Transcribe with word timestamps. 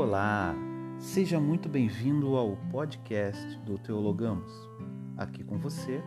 Olá, 0.00 0.54
seja 1.00 1.40
muito 1.40 1.68
bem-vindo 1.68 2.36
ao 2.36 2.56
podcast 2.70 3.58
do 3.66 3.76
Teologamos. 3.76 4.52
Aqui 5.16 5.42
com 5.42 5.58
você, 5.58 6.00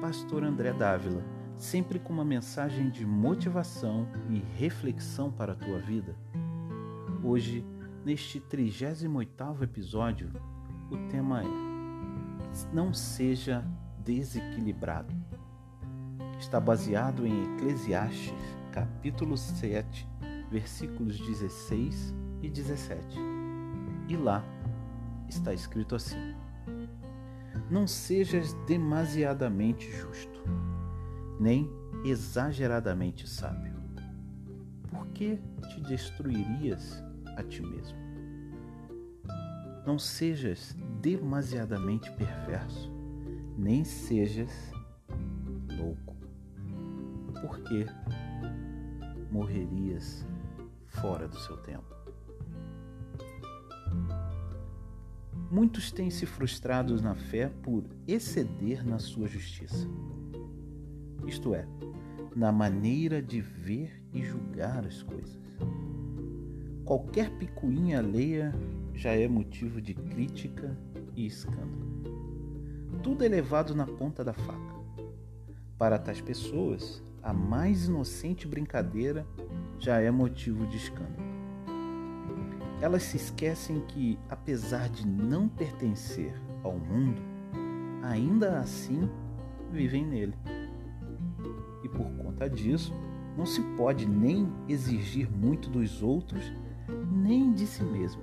Pastor 0.00 0.42
André 0.42 0.72
Dávila, 0.72 1.22
sempre 1.56 2.00
com 2.00 2.12
uma 2.12 2.24
mensagem 2.24 2.90
de 2.90 3.06
motivação 3.06 4.08
e 4.28 4.42
reflexão 4.58 5.30
para 5.30 5.52
a 5.52 5.54
tua 5.54 5.78
vida. 5.78 6.16
Hoje, 7.22 7.64
neste 8.04 8.40
38º 8.40 9.62
episódio, 9.62 10.32
o 10.90 10.96
tema 11.08 11.42
é 11.42 12.74
Não 12.74 12.92
seja 12.92 13.64
desequilibrado. 14.00 15.14
Está 16.36 16.58
baseado 16.58 17.24
em 17.24 17.54
Eclesiastes, 17.54 18.34
capítulo 18.72 19.36
7, 19.36 20.04
versículos 20.50 21.20
16 21.20 22.12
e 22.42 22.48
17. 22.48 23.35
E 24.08 24.16
lá 24.16 24.44
está 25.28 25.52
escrito 25.52 25.94
assim: 25.94 26.34
Não 27.70 27.86
sejas 27.86 28.52
demasiadamente 28.66 29.90
justo, 29.90 30.42
nem 31.40 31.70
exageradamente 32.04 33.28
sábio. 33.28 33.74
Por 34.90 35.06
que 35.08 35.40
te 35.68 35.80
destruirias 35.80 37.02
a 37.36 37.42
ti 37.42 37.62
mesmo? 37.62 37.98
Não 39.84 39.98
sejas 39.98 40.76
demasiadamente 41.00 42.10
perverso, 42.12 42.92
nem 43.56 43.84
sejas 43.84 44.72
louco. 45.76 46.16
Porque 47.40 47.86
morrerias 49.30 50.26
fora 50.86 51.28
do 51.28 51.38
seu 51.38 51.56
tempo. 51.58 51.95
Muitos 55.56 55.90
têm 55.90 56.10
se 56.10 56.26
frustrado 56.26 57.00
na 57.00 57.14
fé 57.14 57.50
por 57.62 57.82
exceder 58.06 58.86
na 58.86 58.98
sua 58.98 59.26
justiça. 59.26 59.88
Isto 61.26 61.54
é, 61.54 61.66
na 62.36 62.52
maneira 62.52 63.22
de 63.22 63.40
ver 63.40 64.02
e 64.12 64.22
julgar 64.22 64.84
as 64.84 65.02
coisas. 65.02 65.40
Qualquer 66.84 67.30
picuinha 67.38 68.00
alheia 68.00 68.52
já 68.92 69.12
é 69.12 69.26
motivo 69.26 69.80
de 69.80 69.94
crítica 69.94 70.76
e 71.14 71.24
escândalo. 71.24 72.02
Tudo 73.02 73.24
é 73.24 73.28
levado 73.28 73.74
na 73.74 73.86
ponta 73.86 74.22
da 74.22 74.34
faca. 74.34 74.76
Para 75.78 75.98
tais 75.98 76.20
pessoas, 76.20 77.02
a 77.22 77.32
mais 77.32 77.86
inocente 77.86 78.46
brincadeira 78.46 79.26
já 79.78 80.02
é 80.02 80.10
motivo 80.10 80.66
de 80.66 80.76
escândalo. 80.76 81.35
Elas 82.80 83.04
se 83.04 83.16
esquecem 83.16 83.80
que, 83.88 84.18
apesar 84.28 84.88
de 84.88 85.06
não 85.06 85.48
pertencer 85.48 86.34
ao 86.62 86.78
mundo, 86.78 87.20
ainda 88.02 88.58
assim 88.58 89.08
vivem 89.72 90.04
nele. 90.04 90.34
E 91.82 91.88
por 91.88 92.10
conta 92.16 92.48
disso, 92.50 92.92
não 93.36 93.46
se 93.46 93.62
pode 93.76 94.06
nem 94.06 94.48
exigir 94.68 95.30
muito 95.30 95.70
dos 95.70 96.02
outros, 96.02 96.52
nem 97.10 97.52
de 97.52 97.66
si 97.66 97.82
mesmo. 97.82 98.22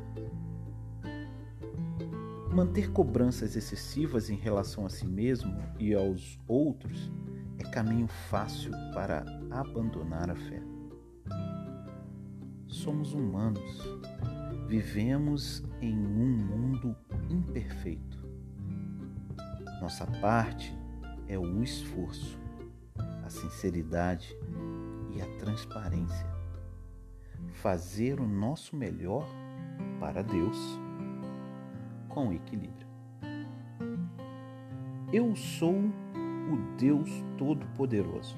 Manter 2.54 2.92
cobranças 2.92 3.56
excessivas 3.56 4.30
em 4.30 4.36
relação 4.36 4.86
a 4.86 4.90
si 4.90 5.08
mesmo 5.08 5.58
e 5.80 5.96
aos 5.96 6.40
outros 6.48 7.12
é 7.58 7.64
caminho 7.64 8.08
fácil 8.08 8.72
para 8.94 9.26
abandonar 9.50 10.30
a 10.30 10.36
fé 10.36 10.62
somos 12.74 13.14
humanos. 13.14 13.82
Vivemos 14.68 15.64
em 15.82 15.96
um 15.96 16.38
mundo 16.38 16.96
imperfeito. 17.30 18.24
Nossa 19.82 20.06
parte 20.20 20.76
é 21.28 21.38
o 21.38 21.62
esforço, 21.62 22.40
a 23.24 23.30
sinceridade 23.30 24.36
e 25.12 25.22
a 25.22 25.26
transparência. 25.38 26.28
Fazer 27.54 28.20
o 28.20 28.28
nosso 28.28 28.76
melhor 28.76 29.28
para 30.00 30.22
Deus 30.22 30.58
com 32.10 32.32
equilíbrio. 32.32 32.88
Eu 35.12 35.36
sou 35.36 35.76
o 35.76 36.76
Deus 36.78 37.10
Todo-Poderoso. 37.38 38.36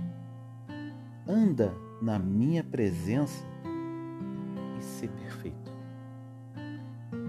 Anda 1.27 1.73
na 2.01 2.19
minha 2.19 2.63
presença 2.63 3.45
ser 4.79 5.09
perfeito. 5.09 5.64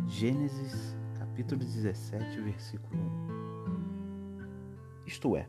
Gênesis 0.08 0.96
capítulo 1.18 1.60
17, 1.60 2.40
versículo 2.40 2.96
1. 2.96 2.98
Isto 5.04 5.36
é, 5.36 5.48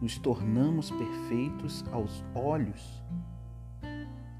nos 0.00 0.16
tornamos 0.16 0.92
perfeitos 0.92 1.84
aos 1.90 2.24
olhos 2.36 3.02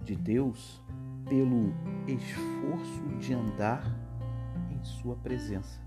de 0.05 0.15
Deus 0.15 0.81
pelo 1.29 1.75
esforço 2.07 3.03
de 3.19 3.35
andar 3.35 3.83
em 4.71 4.83
Sua 4.85 5.17
presença, 5.17 5.83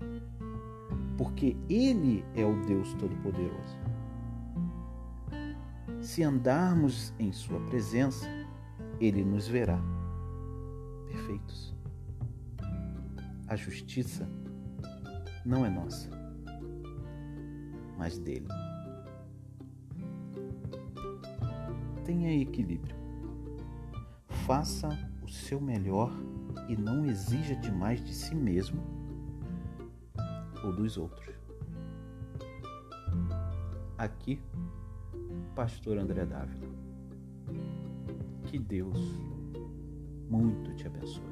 porque 1.16 1.56
Ele 1.70 2.22
é 2.34 2.44
o 2.44 2.60
Deus 2.66 2.92
Todo-Poderoso. 2.94 3.78
Se 6.02 6.22
andarmos 6.22 7.14
em 7.18 7.32
Sua 7.32 7.60
presença, 7.60 8.28
Ele 9.00 9.24
nos 9.24 9.48
verá 9.48 9.80
perfeitos. 11.06 11.77
A 13.48 13.56
justiça 13.56 14.28
não 15.44 15.64
é 15.64 15.70
nossa, 15.70 16.10
mas 17.96 18.18
dele. 18.18 18.46
Tenha 22.04 22.42
equilíbrio. 22.42 22.94
Faça 24.46 24.88
o 25.22 25.28
seu 25.28 25.60
melhor 25.60 26.12
e 26.68 26.76
não 26.76 27.06
exija 27.06 27.56
demais 27.56 28.02
de 28.04 28.14
si 28.14 28.34
mesmo 28.34 28.82
ou 30.62 30.72
dos 30.72 30.98
outros. 30.98 31.34
Aqui, 33.96 34.40
Pastor 35.54 35.98
André 35.98 36.26
Dávila. 36.26 36.68
Que 38.44 38.58
Deus 38.58 38.98
muito 40.28 40.74
te 40.74 40.86
abençoe. 40.86 41.24